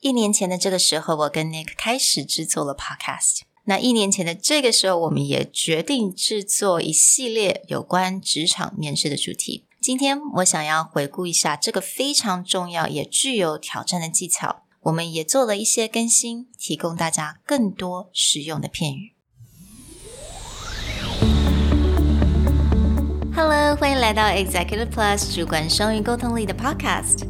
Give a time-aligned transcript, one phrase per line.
[0.00, 3.40] 一年前的这个时候，我跟 Nick 开始制作了 Podcast。
[3.64, 9.66] 那一年前的这个时候，我们也决定制作一系列有关职场面试的主题。
[9.78, 14.62] 今天我想要回顾一下这个非常重要也具有挑战的技巧。
[14.84, 19.14] 我们也做了一些更新，提供大家更多实用的片语。
[23.36, 27.29] Hello，欢迎来到 Executive Plus 主管双语沟通力的 Podcast。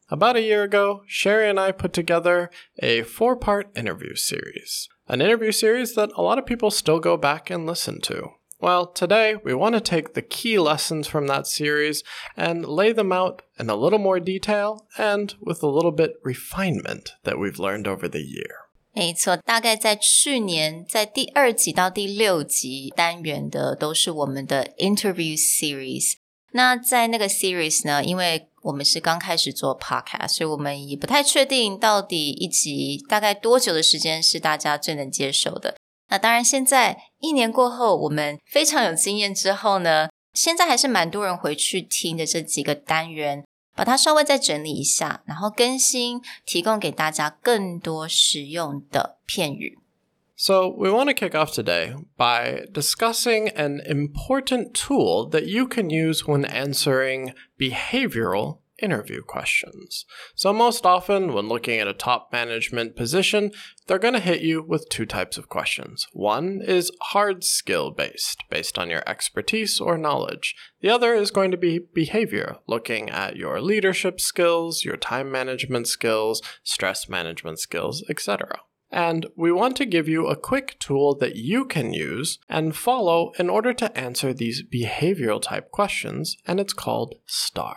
[0.10, 5.20] About a year ago, Sherry and I put together a four part interview series an
[5.20, 8.30] interview series that a lot of people still go back and listen to.
[8.60, 12.02] Well, today we want to take the key lessons from that series
[12.36, 17.12] and lay them out in a little more detail and with a little bit refinement
[17.24, 18.66] that we've learned over the year.
[18.94, 26.14] 没错，大概在去年，在第二集到第六集单元的都是我们的 interview series。
[26.51, 35.75] 那在那个 series 呢，因为我们是刚开始做 podcast，所以我们也不太确定到底一集大概多久的时间是大家最能接受的。
[36.09, 49.79] 那当然，现在一年过后，我们非常有经验之后呢，现在还是蛮多人回去听的这几个单元，把它稍微再整理一下，然后更新，提供给大家更多实用的片语。
[50.41, 56.25] So, we want to kick off today by discussing an important tool that you can use
[56.25, 60.03] when answering behavioral interview questions.
[60.33, 63.51] So, most often, when looking at a top management position,
[63.85, 66.07] they're going to hit you with two types of questions.
[66.11, 70.55] One is hard skill based, based on your expertise or knowledge.
[70.81, 75.87] The other is going to be behavior, looking at your leadership skills, your time management
[75.87, 81.34] skills, stress management skills, etc And we want to give you a quick tool that
[81.34, 86.72] you can use and follow in order to answer these behavioral type questions, and it's
[86.72, 87.76] called STAR.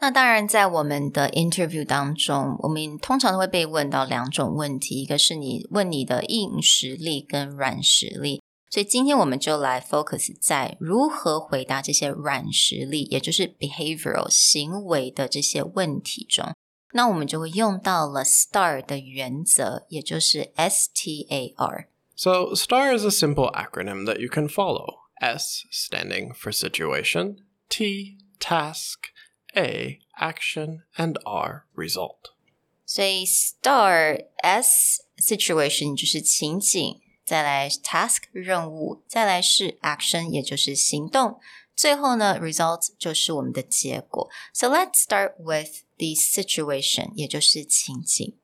[0.00, 8.42] 那当然，在我们的 interview 当中，我们通常都会被问到两种问题，一个是你问你的硬实力跟软实力。
[8.68, 16.52] 所以今天我们就来 focus 在如何回答这些软实力，也就是 behavioral 行为的这些问题中。
[16.92, 24.48] 那我们就会用到了 STAR 的原则，也就是 S T A R。So STAR is a simple acronym that you can
[24.48, 25.00] follow.
[25.20, 27.36] S standing for situation,
[27.68, 29.10] T task,
[29.54, 32.32] A action, and R result.
[32.84, 41.38] 所以 STAR S situation 就是情景，再来 task 任务，再来是 action 也就是行动，
[41.76, 44.28] 最后呢，result 就是我们的结果。
[44.52, 48.36] So let's start with the situation，也就是情景。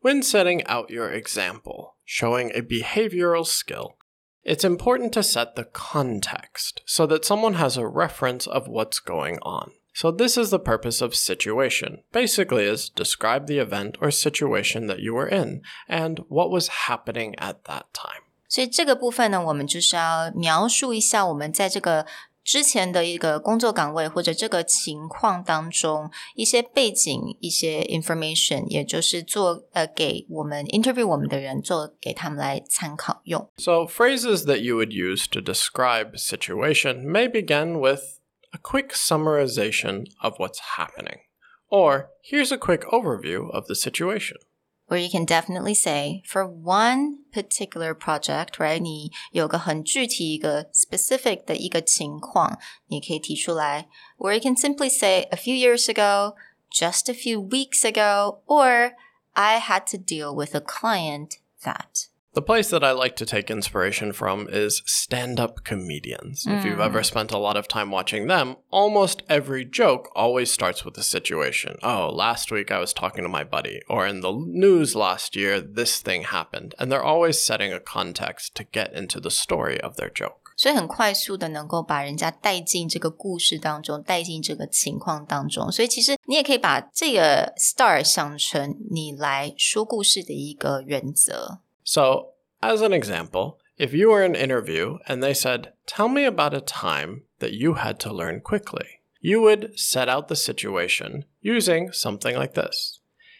[0.00, 3.94] When setting out your example, showing a behavioral skill,
[4.42, 9.38] it's important to set the context so that someone has a reference of what's going
[9.42, 9.72] on.
[9.94, 12.02] So this is the purpose of situation.
[12.12, 17.34] Basically is describe the event or situation that you were in and what was happening
[17.36, 18.24] at that time.
[18.48, 22.06] 所以这个部分呢，我们就是要描述一下我们在这个
[22.46, 33.48] 之前的一个工作岗位或者这个情况当中一些背景、一些 information，也就是做呃给我们 interview 我们的人做给他们来参考用。
[33.58, 38.18] So phrases that you would use to describe situation may begin with
[38.50, 41.20] a quick summarization of what's happening,
[41.68, 44.38] or here's a quick overview of the situation
[44.86, 48.78] where you can definitely say for one particular project, right?
[48.78, 52.58] 你有个很具体一个 specific 的一个情况，
[52.88, 56.34] 你可以提出来，or you can simply say a few years ago,
[56.70, 58.92] just a few weeks ago, or
[59.32, 62.08] I had to deal with a client that.
[62.36, 66.46] The place that I like to take inspiration from is stand up comedians.
[66.46, 66.58] Mm.
[66.58, 67.04] If you've ever mm.
[67.04, 71.76] spent a lot of time watching them, almost every joke always starts with a situation.
[71.82, 75.60] Oh, last week I was talking to my buddy, or in the news last year,
[75.60, 76.74] this thing happened.
[76.78, 80.38] And they're always setting a context to get into the story of their joke.
[80.56, 85.70] 所以很快速的能够把人家带进这个故事当中，带进这个情况当中。
[85.70, 91.58] 所以其实你也可以把这个 star 想成你来说故事的一个原则。
[91.87, 92.31] So,
[92.61, 96.53] as an example, if you were in an interview and they said, Tell me about
[96.53, 101.93] a time that you had to learn quickly, you would set out the situation using
[101.93, 102.99] something like this.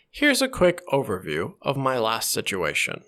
[0.10, 3.04] Here's a quick overview of my last situation.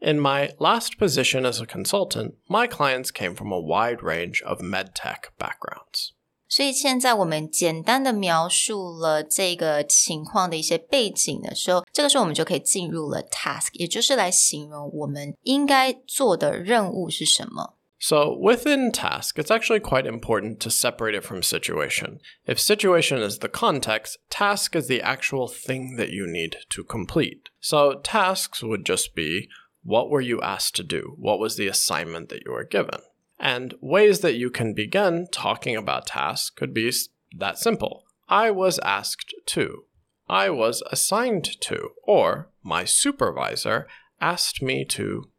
[0.00, 4.60] In my last position as a consultant, my clients came from a wide range of
[4.60, 6.14] medtech backgrounds.
[6.47, 17.77] 所以现在我们简单的描述了这个情况的一些背景的时候，这个时候我们就可以进入了 task，也就是来形容我们应该做的任务是什么。
[17.99, 22.19] So, within task, it's actually quite important to separate it from situation.
[22.45, 27.43] If situation is the context, task is the actual thing that you need to complete.
[27.61, 29.47] So, tasks would just be
[29.83, 31.15] what were you asked to do?
[31.17, 32.99] What was the assignment that you were given?
[33.39, 36.91] And ways that you can begin talking about tasks could be
[37.37, 38.03] that simple.
[38.29, 39.85] I was asked to.
[40.29, 41.89] I was assigned to.
[42.03, 43.87] Or my supervisor
[44.21, 45.29] asked me to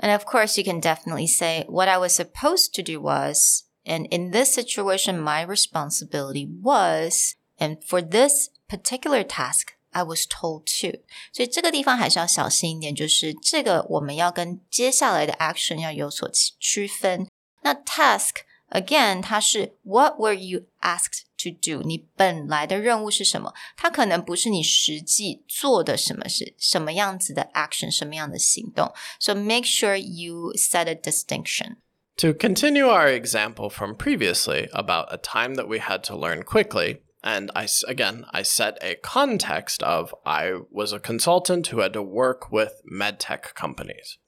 [0.00, 4.06] and of course, you can definitely say, what I was supposed to do was, and
[4.10, 11.00] in this situation, my responsibility was, and for this particular task, I was told to。
[11.32, 16.30] 所以这个地方还是要小心一点，就是这个我们要跟接下来的 action 要有所
[16.60, 17.26] 区分。
[17.62, 21.82] 那 task again，它是 What were you asked to do？
[21.82, 23.52] 你本来的任务是什么？
[23.76, 28.92] 它可能不是你实际做的什么事，什么样子的 action，什么样的行动。
[29.18, 31.76] So make sure you set a distinction.
[32.18, 37.02] To continue our example from previously about a time that we had to learn quickly,
[37.22, 42.02] and I again I set a context of I was a consultant who had to
[42.02, 44.18] work with medtech companies.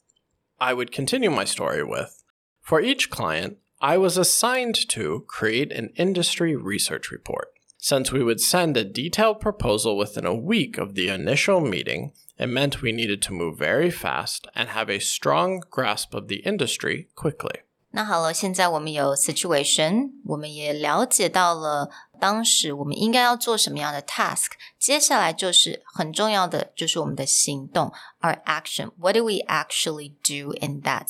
[0.61, 2.23] I would continue my story with
[2.65, 7.49] for each client I was assigned to create an industry research report.
[7.79, 12.49] Since we would send a detailed proposal within a week of the initial meeting, it
[12.49, 17.09] meant we needed to move very fast and have a strong grasp of the industry
[17.15, 17.63] quickly.
[17.93, 21.91] 那好了，现在我们有 situation，我们也了解到了
[22.21, 24.51] 当时我们应该要做什么样的 task。
[24.79, 31.09] 接下来就是很重要的，就是我们的行动，our action。What do we actually do in that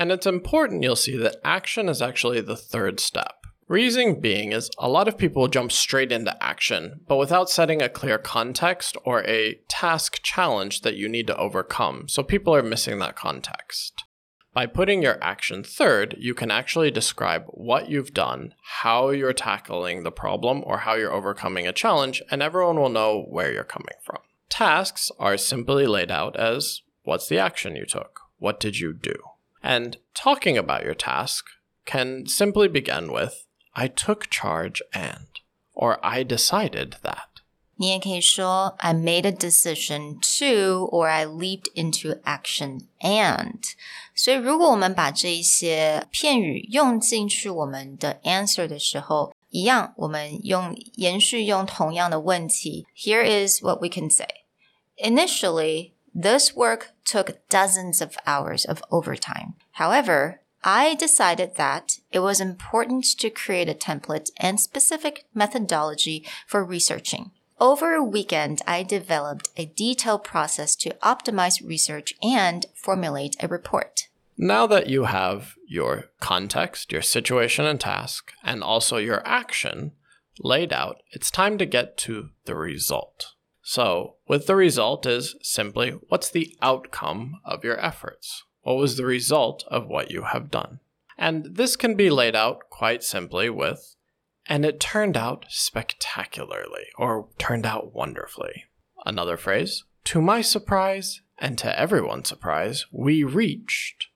[0.00, 3.34] Situation？and it's important you'll see that action is actually the third step.
[3.68, 7.88] Reason being is a lot of people jump straight into action, but without setting a
[7.88, 12.08] clear context or a task challenge that you need to overcome.
[12.08, 14.02] So people are missing that context.
[14.52, 20.02] By putting your action third, you can actually describe what you've done, how you're tackling
[20.02, 23.94] the problem, or how you're overcoming a challenge, and everyone will know where you're coming
[24.04, 24.18] from.
[24.48, 28.18] Tasks are simply laid out as what's the action you took?
[28.38, 29.14] What did you do?
[29.61, 31.45] And talking about your task
[31.85, 35.27] can simply begin with, I took charge and,
[35.73, 37.27] or I decided that.
[37.77, 43.59] 你也可以说 I made a decision to or I leaped into action and。
[44.15, 52.87] 所以如果我们把这一些片语用进去我们的 answer 的时候，一样，我们用延续用同样的问题。
[52.95, 54.45] Here is what we can say.
[54.97, 59.54] Initially, this work took dozens of hours of overtime.
[59.72, 66.62] However, I decided that it was important to create a template and specific methodology for
[66.62, 67.30] researching.
[67.58, 74.08] Over a weekend, I developed a detailed process to optimize research and formulate a report.
[74.36, 79.92] Now that you have your context, your situation and task, and also your action
[80.38, 83.34] laid out, it's time to get to the result.
[83.70, 88.42] So, with the result is simply what's the outcome of your efforts?
[88.62, 90.80] What was the result of what you have done?
[91.16, 93.94] And this can be laid out quite simply with,
[94.48, 98.64] and it turned out spectacularly, or turned out wonderfully.
[99.06, 104.08] Another phrase, to my surprise, and to everyone's surprise, we reached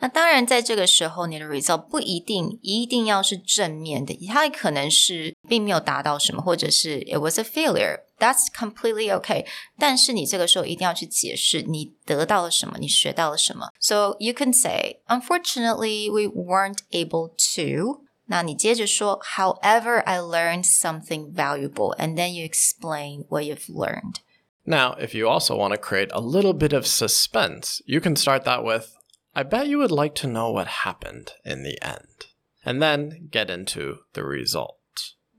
[0.00, 9.46] 那当然，在这个时候，你的 result 不一定一定要是正面的，它可能是并没有达到什么，或者是 it was a failure。That's completely okay。
[9.78, 13.68] 但是你这个时候一定要去解释你得到了什么，你学到了什么。
[13.80, 18.04] So you can say, unfortunately, we weren't able to.
[18.26, 24.16] 那你接着说，However, I learned something valuable, and then you explain what you've learned.
[24.64, 28.44] Now, if you also want to create a little bit of suspense, you can start
[28.44, 28.88] that with
[29.34, 32.26] I bet you would like to know what happened in the end,
[32.64, 34.78] and then get into the result.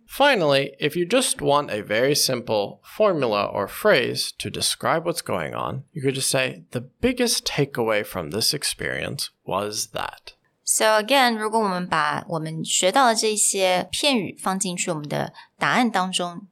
[0.08, 5.54] Finally, if you just want a very simple formula or phrase to describe what's going
[5.54, 10.34] on, you could just say, The biggest takeaway from this experience was that.
[10.64, 16.48] So again，如果我们把我们学到的这些片语放进去我们的答案当中，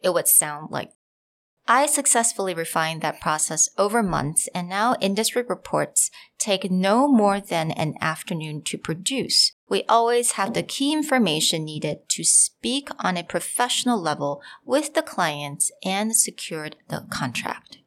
[0.00, 0.92] it would sound like
[1.65, 7.71] I successfully refined that process over months, and now industry reports take no more than
[7.71, 9.53] an afternoon to produce.
[9.69, 15.01] We always have the key information needed to speak on a professional level with the
[15.01, 17.77] clients and secured the contract.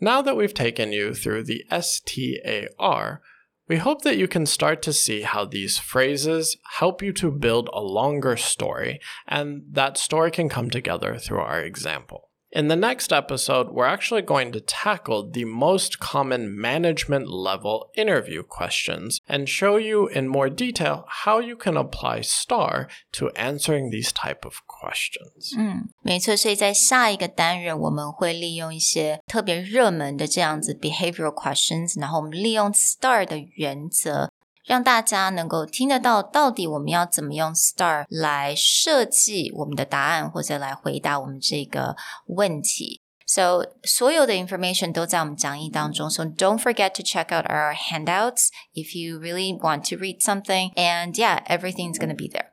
[0.00, 3.20] Now that we've taken you through the STAR,
[3.68, 7.68] we hope that you can start to see how these phrases help you to build
[7.72, 12.25] a longer story, and that story can come together through our example.
[12.53, 18.43] In the next episode, we're actually going to tackle the most common management level interview
[18.43, 24.11] questions and show you in more detail how you can apply STAR to answering these
[24.11, 25.57] type of questions.
[25.57, 26.35] 嗯，没错。
[26.35, 34.29] 所以在下一个单元，我们会利用一些特别热门的这样子 behavioral questions，然后我们利用 STAR 的原则
[34.65, 41.95] 让大家能够听得到，到底我们要怎么用 STAR 来设计我们的答案，或者来回答我们这个
[42.27, 43.01] 问题。
[43.25, 46.09] So 所有的 information 都在我们讲义当中。
[46.09, 50.73] So don't forget to check out our handouts if you really want to read something.
[50.75, 52.51] And yeah, everything's going to be there.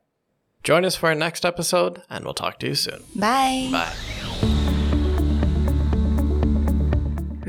[0.62, 3.02] Join us for our next episode, and we'll talk to you soon.
[3.14, 3.68] Bye.
[3.72, 4.21] Bye.